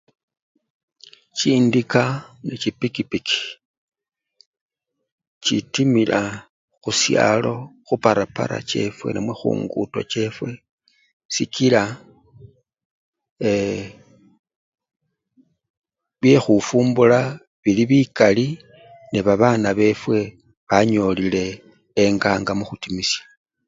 [1.37, 2.03] Chindika
[2.47, 3.39] nechipikipiki
[5.43, 6.21] chitimila
[6.83, 7.53] khusyalo
[7.87, 10.49] khuparapara chefwe namwe khungudo chefwe
[11.33, 11.83] sikila
[13.51, 13.83] ee!
[16.19, 17.19] byekhufumbula
[17.61, 18.47] bili bikali
[19.11, 20.19] nebabana befwe,
[20.69, 21.45] banyolile
[22.03, 23.21] enganga mukhutimisya.